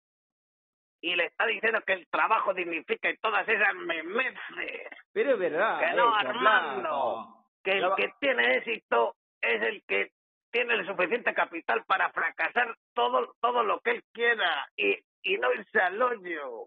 [1.00, 4.88] Y le está diciendo que el trabajo dignifica y todas esas memeces.
[5.12, 5.80] Pero es verdad.
[5.80, 7.44] Que no, Armando.
[7.62, 10.10] Que el que tiene éxito es el que
[10.50, 15.52] tiene el suficiente capital para fracasar todo, todo lo que él quiera y, y no
[15.54, 16.66] irse al hoyo.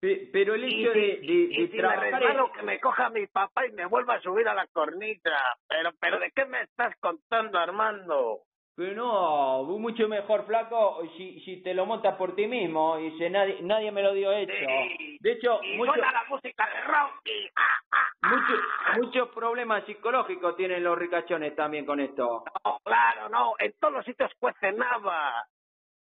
[0.00, 3.10] Pe- Pero el hecho de, de- y de si me trabajar resbalo, que me coja
[3.10, 5.56] mi papá y me vuelva a subir a la cornita.
[5.68, 8.40] Pero, pero ¿de qué me estás contando, Armando?
[8.74, 12.98] Pero no, mucho mejor, flaco, si, si te lo montas por ti mismo.
[12.98, 14.52] Y dice, nadie, nadie me lo dio hecho.
[14.52, 15.18] Sí.
[15.20, 17.50] De hecho, Y mucho- la música de Rocky.
[17.54, 18.28] Ah, ah, ah.
[18.30, 18.60] muchos
[18.96, 22.44] muchos problemas psicológicos tienen los ricachones también con esto.
[22.64, 25.46] No, claro, no, en todos los sitios cuece nada.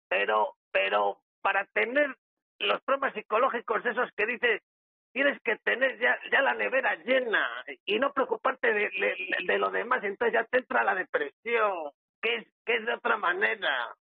[0.09, 2.15] Pero, pero para tener
[2.59, 4.63] los problemas psicológicos esos que dices,
[5.13, 7.49] tienes que tener ya, ya la nevera llena
[7.87, 11.91] y no preocuparte de, de, de lo demás, entonces ya te entra la depresión,
[12.21, 13.95] que es, que es de otra manera.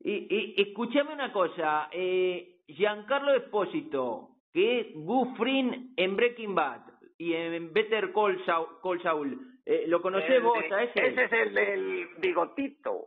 [0.00, 6.82] Y, y escúchame una cosa, eh, Giancarlo Espósito, que es Gufrin en Breaking Bad
[7.18, 11.06] y en Better Call Saul, Call Saul, eh, ¿lo conocés El vos a ese?
[11.06, 13.06] Ese es el del bigotito.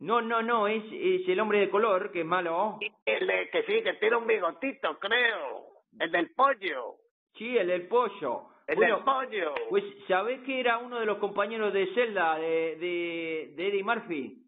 [0.00, 2.78] No, no, no, es, es el hombre de color, que es malo.
[3.06, 5.66] El de que sí, que tiene un bigotito, creo.
[6.00, 6.96] El del pollo.
[7.34, 8.48] Sí, el del pollo.
[8.72, 9.54] El Bueno, del pollo.
[9.68, 14.42] Pues, ¿sabés que era uno de los compañeros de Zelda de, de, de Eddie Murphy?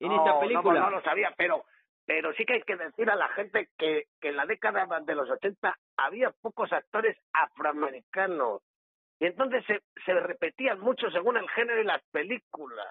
[0.00, 0.80] En No, esta no, película.
[0.80, 1.64] No, lo sabía, pero
[2.06, 5.14] pero sí que hay que decir a la gente que, que en la década de
[5.14, 8.62] los 80 había pocos actores afroamericanos.
[9.18, 12.86] Y entonces se, se repetían mucho según el género y las películas.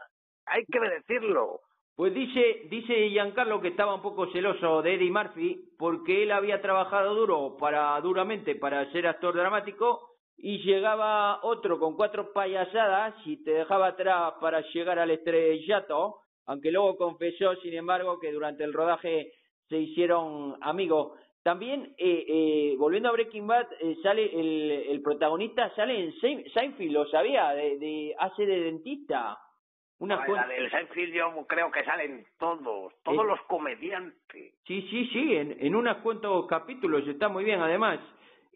[0.48, 1.62] Hay que decirlo.
[1.96, 6.62] Pues dice, dice Giancarlo que estaba un poco celoso de Eddie Murphy porque él había
[6.62, 13.44] trabajado duro para, duramente para ser actor dramático y llegaba otro con cuatro payasadas y
[13.44, 18.74] te dejaba atrás para llegar al estrellato, aunque luego confesó, sin embargo, que durante el
[18.74, 19.32] rodaje
[19.70, 21.18] se hicieron amigos.
[21.44, 26.14] También, eh, eh, volviendo a Breaking Bad, eh, sale el, el protagonista, sale en
[26.52, 29.38] Seinfeld, lo sabía, de, de hace de dentista.
[30.00, 34.56] Una la del Seinfeld yo creo que salen todos, todos eh, los comediantes.
[34.66, 38.00] Sí, sí, sí, en, en unos cuantos capítulos, está muy bien además.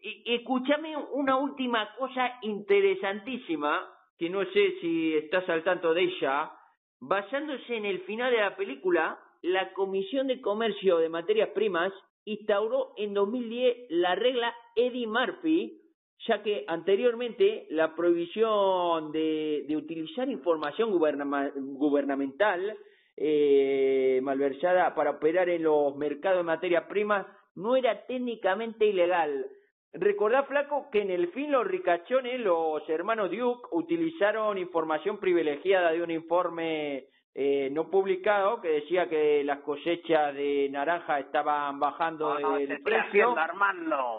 [0.02, 6.52] Escúchame una última cosa interesantísima, que no sé si estás al tanto de ella.
[7.00, 11.92] Basándose en el final de la película, la Comisión de Comercio de Materias Primas
[12.24, 15.80] instauró en 2010 la regla Eddie Murphy
[16.26, 22.76] ya que anteriormente la prohibición de, de utilizar información gubernamental
[23.16, 29.46] eh, malversada para operar en los mercados de materias primas no era técnicamente ilegal.
[29.92, 36.02] Recordá, Flaco, que en el fin los ricachones, los hermanos Duke, utilizaron información privilegiada de
[36.02, 42.82] un informe eh, no publicado que decía que las cosechas de naranja estaban bajando el
[42.82, 43.34] precio.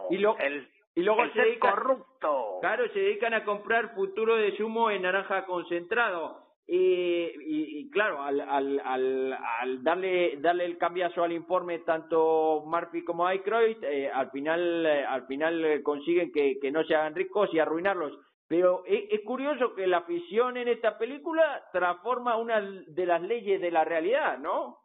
[0.10, 2.58] y lo, el y luego se dedican, corrupto.
[2.60, 6.51] Claro, se dedican a comprar futuro de zumo en naranja concentrado.
[6.74, 13.28] Y, y, claro, al, al, al, darle darle el cambiazo al informe tanto Murphy como
[13.28, 17.60] Aykroyd, eh, al final eh, al final consiguen que, que no se hagan ricos y
[17.60, 18.18] arruinarlos.
[18.48, 23.60] Pero es, es, curioso que la ficción en esta película transforma una de las leyes
[23.60, 24.80] de la realidad, ¿no?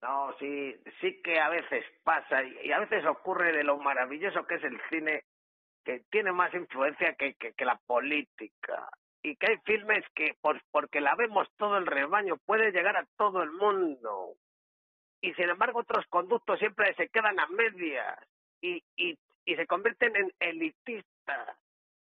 [0.00, 4.54] No, sí, sí que a veces pasa y, a veces ocurre de lo maravilloso que
[4.54, 5.24] es el cine,
[5.84, 8.88] que tiene más influencia que, que la política
[9.22, 13.06] y que hay filmes que por, porque la vemos todo el rebaño puede llegar a
[13.16, 14.34] todo el mundo
[15.20, 18.18] y sin embargo otros conductos siempre se quedan a medias
[18.60, 21.56] y, y, y se convierten en elitistas.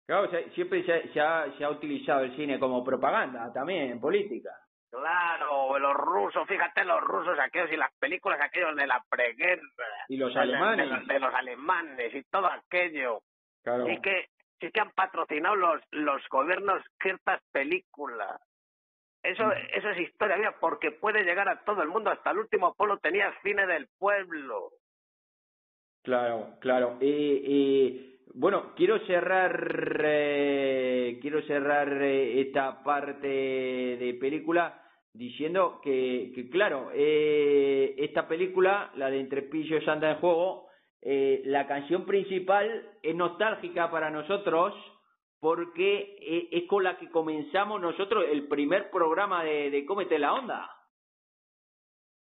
[0.06, 4.52] Claro, siempre se, se, ha, se ha utilizado el cine como propaganda también en política.
[4.90, 9.62] Claro, los rusos, fíjate los rusos aquellos y las películas aquellos de la preguerra.
[10.08, 11.08] Y los alemanes.
[11.08, 13.20] De, los, alemanes y todo aquello.
[13.64, 13.90] Claro.
[13.90, 18.42] Y que sí que han patrocinado los, los gobiernos ciertas películas.
[19.24, 19.52] Eso, mm.
[19.74, 22.12] eso es historia mía porque puede llegar a todo el mundo.
[22.12, 24.72] Hasta el último pueblo tenía cine del pueblo.
[26.04, 26.98] Claro, claro.
[27.02, 36.50] Y, bueno, quiero cerrar, eh, quiero cerrar eh, esta parte de película diciendo que, que
[36.50, 40.65] claro, eh, esta película, la de Entre Pillos anda en juego,
[41.08, 44.74] eh, la canción principal es nostálgica para nosotros
[45.40, 50.34] porque eh, es con la que comenzamos nosotros el primer programa de, de Cómete la
[50.34, 50.68] Onda.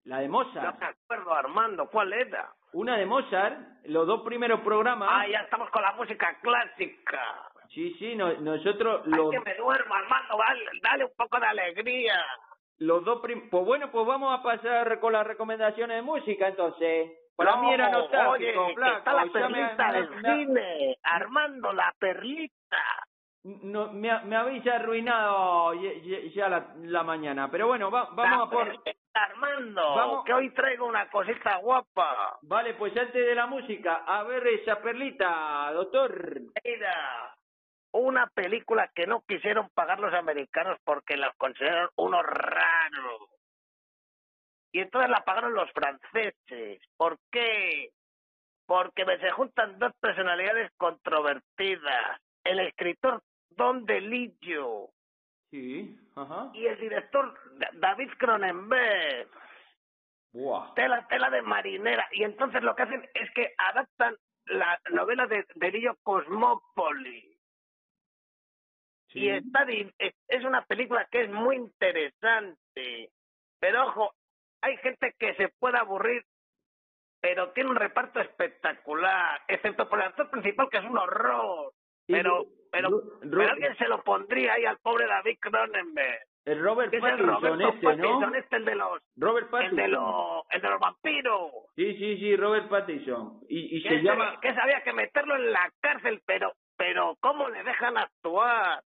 [0.02, 0.74] La de Mozart.
[0.74, 2.52] No me acuerdo, Armando, ¿cuál era?
[2.72, 5.11] Una de Mozart, los dos primeros programas.
[5.12, 7.50] Ah, ya estamos con la música clásica.
[7.70, 9.02] Sí, sí, nosotros...
[9.05, 12.16] Ay, que me duermo, Armando, dale, dale un poco de alegría
[12.79, 17.11] los dos prim pues bueno pues vamos a pasar con las recomendaciones de música entonces
[17.37, 22.55] para mí era nostálgico oye, está la perlita del cine Armando la perlita.
[23.44, 27.49] No me, me habéis arruinado ya, la, la, mañana.
[27.49, 28.83] Pero bueno va, vamos a por
[29.14, 32.38] Armando vamos que hoy traigo una cosita guapa.
[32.42, 36.40] Vale pues antes de la música a ver esa perlita doctor.
[36.64, 37.37] Mira
[37.92, 43.29] una película que no quisieron pagar los americanos porque la consideraron uno raro.
[44.76, 46.82] Y entonces la pagaron los franceses.
[46.98, 47.92] ¿Por qué?
[48.66, 52.20] Porque se juntan dos personalidades controvertidas.
[52.44, 54.90] El escritor Don DeLillo.
[55.50, 56.50] Sí, ajá.
[56.52, 57.35] Y el director
[57.72, 59.31] David Cronenberg.
[60.35, 60.74] Buah.
[60.74, 62.06] Tela, tela de marinera.
[62.12, 64.14] Y entonces lo que hacen es que adaptan
[64.44, 67.37] la novela de Delillo Cosmópolis
[69.16, 69.66] y está
[70.29, 73.10] es una película que es muy interesante.
[73.58, 74.14] Pero ojo,
[74.63, 76.25] hay gente que se puede aburrir,
[77.21, 81.73] pero tiene un reparto espectacular, excepto por el actor principal que es un horror.
[82.07, 82.88] Pero, pero,
[83.50, 86.21] alguien se lo pondría ahí al pobre David Cronenberg.
[86.44, 88.35] El Robert Pattinson, este, ¿no?
[88.37, 89.02] Este, el de los...
[89.17, 89.79] Robert Pattinson.
[89.81, 91.50] El de los, el de los vampiros.
[91.75, 93.40] Sí, sí, sí, Robert Pattinson.
[93.48, 94.38] Y, y se llama...
[94.40, 98.81] Que sabía que meterlo en la cárcel, pero, pero ¿cómo le dejan actuar?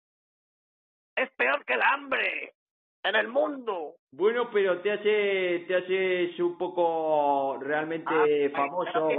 [1.17, 2.53] es peor que el hambre
[3.03, 3.95] en el mundo.
[4.11, 9.09] Bueno, pero te hace te haces un poco realmente ah, famoso.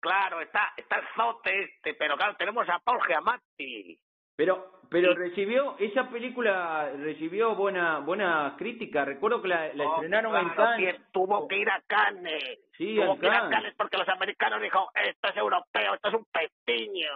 [0.00, 4.00] Claro, está, está el zote este, pero claro, tenemos a Paul Giamatti.
[4.34, 9.04] Pero, pero recibió, esa película recibió buena buena crítica.
[9.04, 10.96] Recuerdo que la, la Oh, estrenaron en Cannes.
[10.96, 12.58] sí, tuvo que ir a Cannes.
[12.78, 13.74] Sí, tuvo que ir a Cannes.
[13.76, 17.10] Porque los americanos dijo, esto es europeo, esto es un pestiño.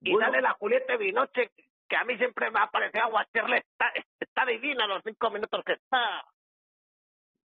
[0.00, 0.26] Y Bueno.
[0.26, 1.50] sale la Julieta Binoche,
[1.88, 5.72] que a mí siempre me ha parecido aguacerle, está, está divina los cinco minutos que
[5.74, 6.22] está.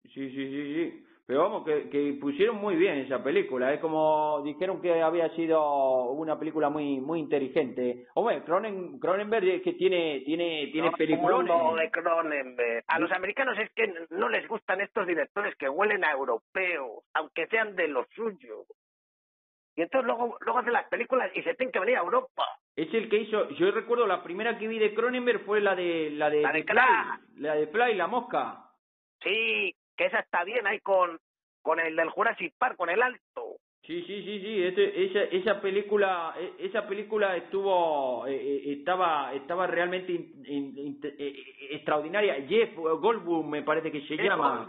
[0.04, 1.06] Sí, sí, sí, sí.
[1.24, 3.72] Pero vamos, que, que pusieron muy bien esa película.
[3.72, 8.06] Es como dijeron que había sido una película muy muy inteligente.
[8.14, 11.52] Hombre, Cronen, Cronenberg es que tiene tiene tiene No, peliculones.
[11.80, 12.84] de Cronenberg.
[12.88, 17.46] A los americanos es que no les gustan estos directores que huelen a europeos, aunque
[17.46, 18.64] sean de lo suyo.
[19.74, 22.44] Y entonces luego, luego hacen las películas y se tienen que venir a Europa.
[22.76, 26.10] Es el que hizo, yo recuerdo la primera que vi de Cronenberg fue la de
[26.10, 26.64] la de, La de
[27.36, 28.70] la de Fly, la mosca.
[29.22, 31.18] Sí, que esa está bien ahí con,
[31.62, 33.56] con el del Jurassic Park, con el alto.
[33.84, 39.34] Sí, sí, sí, sí, ese- esa, esa película, e- esa película estuvo, eh, eh, estaba,
[39.34, 41.34] estaba realmente in- in- in- eh,
[41.72, 42.36] extraordinaria.
[42.48, 44.66] Jeff Goldblum me parece que se Es llama.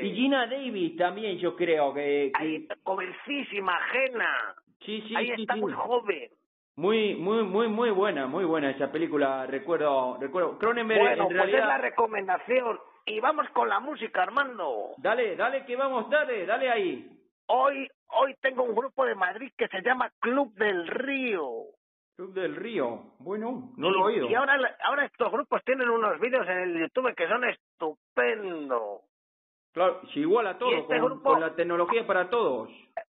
[0.00, 4.54] Y Gina Davis también, yo creo que, que- Ahí, jovencísima, ajena.
[4.86, 5.60] sí, sí, ahí sí, está sí.
[5.60, 6.30] muy joven.
[6.76, 9.46] muy, muy, muy, muy buena, muy buena esa película.
[9.46, 10.56] Recuerdo, recuerdo.
[10.56, 11.68] Cronenberg Bueno, en pues es realidad.
[11.68, 12.78] la recomendación.
[13.04, 14.92] Y vamos con la música, Armando.
[14.96, 17.06] Dale, dale que vamos, dale, dale ahí.
[17.48, 21.46] Hoy, hoy tengo un grupo de Madrid que se llama Club del Río.
[22.16, 23.14] Club del Río.
[23.18, 24.30] Bueno, no lo he oído.
[24.30, 29.02] Y ahora, ahora estos grupos tienen unos vídeos en el YouTube que son estupendos.
[29.72, 32.68] Claro, si igual a todo, este con, grupo- con la tecnología para todos.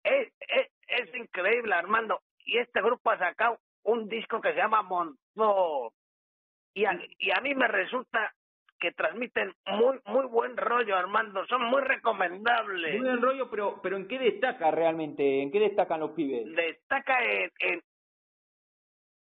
[0.04, 2.20] Es, es, es increíble, Armando.
[2.46, 5.90] Y este grupo ha sacado un disco que se llama Montón.
[6.76, 8.34] Y a, y a mí me resulta
[8.84, 11.46] que transmiten muy muy buen rollo, Armando.
[11.48, 13.00] Son muy recomendables.
[13.00, 15.42] Muy buen rollo, pero, pero ¿en qué destaca realmente?
[15.42, 16.54] ¿En qué destacan los pibes?
[16.54, 17.82] Destaca en, en,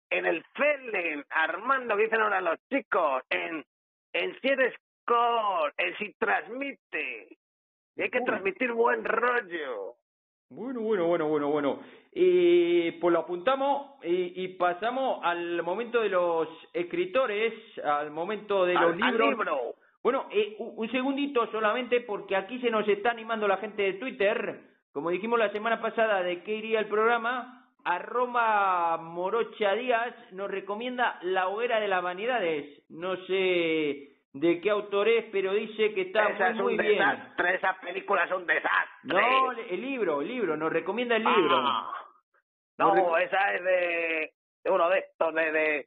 [0.08, 3.62] en el feeling, Armando, que dicen ahora los chicos, en,
[4.14, 7.36] en si eres core, en si transmite.
[7.96, 9.96] Y hay que transmitir buen rollo.
[10.48, 11.80] Bueno, bueno, bueno, bueno, bueno.
[12.12, 17.54] Y pues lo apuntamos y, y pasamos al momento de los escritores,
[17.84, 19.28] al momento de los Al- al libros.
[19.30, 19.58] libro.
[20.02, 23.92] Bueno, eh, un un segundito solamente porque aquí se nos está animando la gente de
[23.94, 24.60] Twitter.
[24.92, 31.18] Como dijimos la semana pasada de qué iría el programa, arroba Morocha Díaz nos recomienda
[31.22, 32.82] La hoguera de las vanidades.
[32.88, 37.02] No sé de qué autor es, pero dice que está Esa muy, es muy bien.
[37.54, 38.86] esa película es un desastre.
[39.04, 41.56] No, el libro, el libro, nos recomienda el libro.
[41.56, 41.92] Ah.
[42.78, 44.32] No, rec- esa es de,
[44.64, 45.86] de uno de estos, de, de,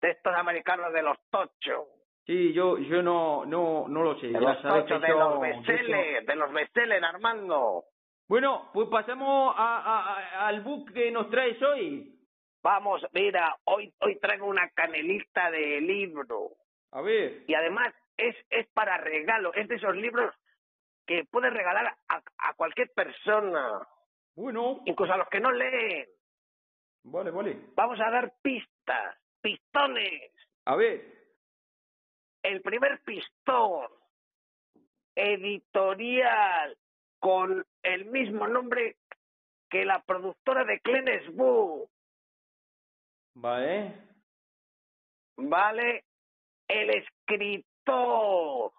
[0.00, 1.86] de estos americanos de los tochos.
[2.24, 4.28] Sí, yo yo no no no lo sé.
[4.28, 7.84] De los tochos, de yo- los bestsellers, de los bestsellers, Armando.
[8.28, 12.12] Bueno, pues pasamos a, a- a- al book que nos traes hoy.
[12.64, 16.48] Vamos, mira, hoy hoy traigo una canelita de libro.
[16.96, 17.44] A ver.
[17.46, 20.34] Y además es, es para regalo, es de esos libros
[21.06, 23.86] que puedes regalar a, a cualquier persona,
[24.34, 26.08] Bueno, incluso a los que no leen.
[27.04, 27.56] vale, vale.
[27.74, 30.32] Vamos a dar pistas, pistones.
[30.64, 31.04] A ver.
[32.42, 33.88] el primer pistón
[35.14, 36.76] editorial
[37.20, 38.96] con el mismo nombre
[39.68, 41.90] que la productora de Clenes Book,
[43.34, 43.92] Vale.
[45.36, 46.04] ¿vale?
[46.68, 48.72] El escritor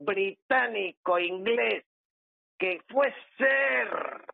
[0.00, 1.84] británico inglés
[2.58, 4.24] que fue ser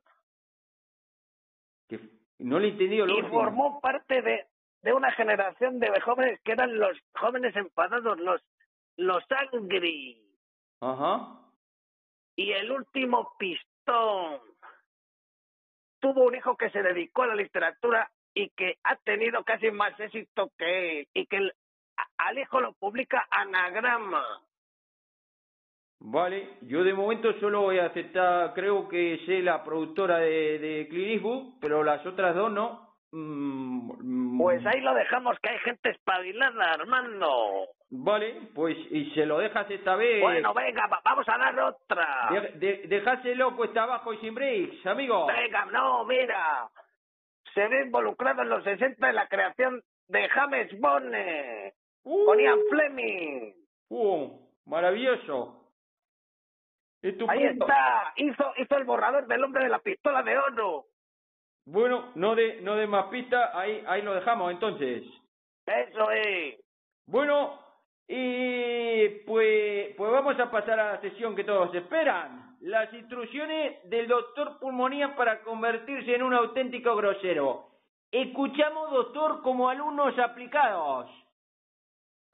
[1.89, 2.01] Que
[2.39, 2.69] no le
[3.07, 3.29] lo y último.
[3.41, 4.47] formó parte de,
[4.83, 8.43] de una generación de jóvenes que eran los jóvenes enfadados, los,
[8.97, 10.21] los angry.
[10.81, 11.41] Ajá.
[12.37, 14.41] Y el último pistón.
[16.01, 19.99] Tuvo un hijo que se dedicó a la literatura y que ha tenido casi más
[20.01, 21.09] éxito que él.
[21.15, 21.55] Y que el-
[21.97, 24.25] a- al hijo lo publica Anagrama.
[26.01, 26.59] Vale.
[26.63, 31.13] Yo de momento solo voy a aceptar, creo que sé la productora de, de Clint
[31.13, 32.85] Eastwood, pero las otras dos no.
[33.13, 33.93] Mm,
[34.35, 37.69] mm, Pues ahí lo dejamos, que hay gente espabilada, Armando.
[37.91, 40.21] Vale, pues y se lo dejas esta vez.
[40.21, 42.29] Bueno, venga, va- vamos a dar otra.
[42.31, 45.27] De- de- dejáselo cuesta abajo y sin breaks, amigo.
[45.27, 46.69] Venga, no, mira.
[47.55, 51.15] Se ve involucrado en los 60 en la creación de James Bond
[52.05, 53.53] Uh, con Ian Fleming.
[53.91, 54.29] uh,
[54.67, 55.61] maravilloso.
[57.29, 58.13] Ahí está.
[58.17, 60.87] Hizo, hizo el borrador del hombre de la pistola de oro.
[61.67, 65.03] Bueno, no de, no de más pistas, ahí, ahí lo dejamos entonces.
[65.67, 66.61] Eso es.
[67.07, 67.59] Bueno,
[68.09, 72.57] y pues, pues vamos a pasar a la sesión que todos esperan.
[72.61, 77.69] Las instrucciones del doctor Pulmonía para convertirse en un auténtico grosero.
[78.11, 81.11] escuchamos, doctor, como alumnos aplicados.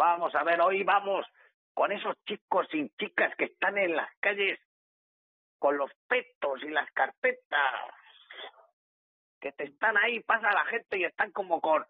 [0.00, 1.26] Vamos a ver, hoy vamos
[1.74, 4.58] con esos chicos y chicas que están en las calles
[5.58, 7.74] con los petos y las carpetas,
[9.38, 11.84] que te están ahí, pasa la gente y están como con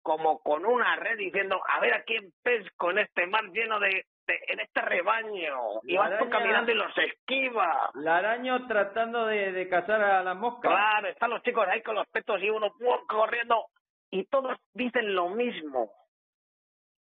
[0.00, 4.06] como con una red diciendo, a ver a quién pesco en este mar lleno de,
[4.26, 5.82] en este rebaño.
[5.82, 7.90] y vas caminando y los esquiva.
[7.96, 10.72] La araña tratando de, de cazar a las moscas.
[10.72, 12.72] Claro, están los chicos ahí con los petos y uno
[13.06, 13.66] corriendo
[14.10, 15.92] y todos dicen lo mismo.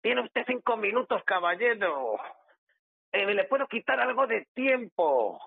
[0.02, 2.20] Tiene usted cinco minutos, caballero.
[3.12, 5.40] Eh, ¿Le puedo quitar algo de tiempo?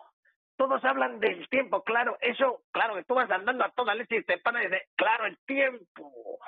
[0.61, 4.24] todos hablan del tiempo, claro, eso, claro, que tú vas andando a toda leche y
[4.24, 6.38] te paras y dices, claro, el tiempo.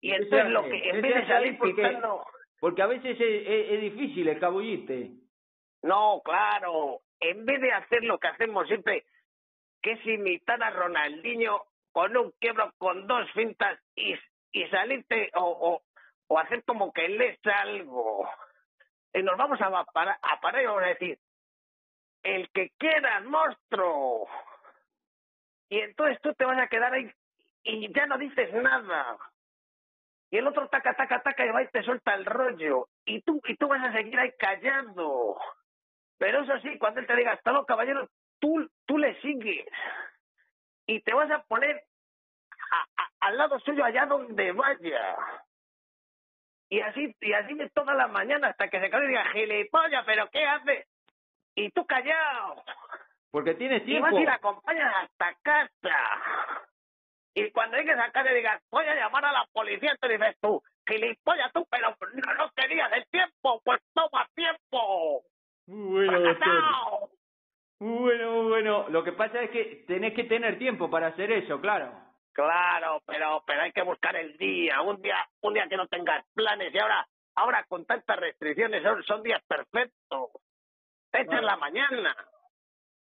[0.00, 2.00] Y entonces lo que, en vez de salir porque,
[2.58, 5.10] Porque a veces es, difícil escabullirte.
[5.82, 9.04] No, claro, en vez de hacer lo que hacemos siempre,
[9.82, 14.14] que es imitar a Ronaldinho con un quiebro, con dos fintas y,
[14.52, 15.82] y salirte o, o,
[16.28, 18.28] o hacer como que lees algo.
[19.12, 21.18] Y nos vamos a parar, a parar y vamos a decir,
[22.22, 24.28] el que quiera, monstruo.
[25.70, 27.10] Y entonces tú te vas a quedar ahí
[27.64, 29.18] y ya no dices nada.
[30.30, 32.88] Y el otro taca, taca, taca y va y te suelta el rollo.
[33.04, 35.38] Y tú, y tú vas a seguir ahí callando.
[36.18, 38.08] Pero eso sí, cuando él te diga, hasta luego, caballero,
[38.38, 39.66] tú, tú le sigues.
[40.86, 41.82] Y te vas a poner
[43.20, 45.16] al lado suyo allá donde vaya.
[46.70, 50.04] Y así, y así de toda la mañana hasta que se cae y diga, gilipollas,
[50.04, 50.86] pero ¿qué hace?
[51.58, 52.62] y tú callado.
[53.30, 54.08] Porque tienes tiempo.
[54.08, 55.98] Y vas a ir acompañar hasta casa.
[57.34, 60.36] Y cuando llegues a casa y digas, voy a llamar a la policía, te dices
[60.40, 65.22] tú, gilipollas tú, pero no, no querías el tiempo, pues toma tiempo.
[65.66, 67.10] Muy bueno, doctor.
[67.80, 68.88] Muy bueno, muy bueno.
[68.88, 71.92] Lo que pasa es que tenés que tener tiempo para hacer eso, claro.
[72.38, 76.24] Claro, pero pero hay que buscar el día, un día un día que no tengas
[76.34, 80.30] planes y ahora ahora con tantas restricciones son, son días perfectos
[81.12, 82.14] hecha en la mañana.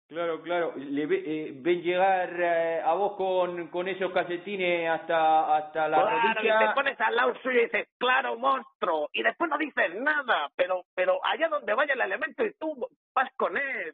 [0.08, 0.74] Claro, claro.
[0.78, 6.42] Le eh, ven llegar eh, a vos con, con esos calcetines hasta, hasta la claro,
[6.42, 9.10] y te pones al lado suyo y dices, claro, monstruo.
[9.12, 13.30] Y después no dices nada, pero, pero allá donde vaya el elemento y tú vas
[13.36, 13.94] con él.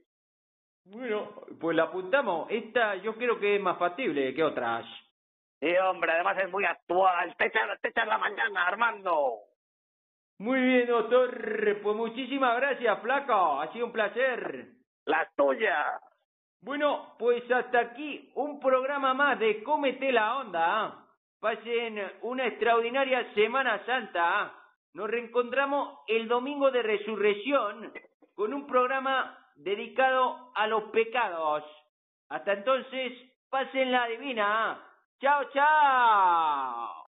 [0.86, 2.46] Bueno, pues la apuntamos.
[2.52, 4.86] Esta yo creo que es más factible que otras.
[5.64, 7.34] Sí, hombre, además es muy actual.
[7.38, 9.36] Te la mañana, Armando.
[10.40, 11.80] Muy bien, doctor.
[11.82, 13.62] Pues muchísimas gracias, flaco.
[13.62, 14.68] Ha sido un placer.
[15.06, 16.02] La tuya.
[16.60, 20.84] Bueno, pues hasta aquí un programa más de Cómete la Onda.
[20.84, 21.06] ¿ah?
[21.40, 24.42] Pasen una extraordinaria Semana Santa.
[24.42, 24.66] ¿ah?
[24.94, 27.94] Nos reencontramos el domingo de resurrección
[28.36, 31.64] con un programa dedicado a los pecados.
[32.28, 33.14] Hasta entonces,
[33.50, 34.90] pasen la divina.
[35.24, 37.03] 翘翘